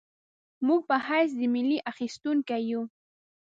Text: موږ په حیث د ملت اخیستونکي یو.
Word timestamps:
موږ 0.67 0.81
په 0.89 0.95
حیث 1.07 1.31
د 1.39 1.41
ملت 1.55 1.81
اخیستونکي 1.91 2.59
یو. 2.69 2.81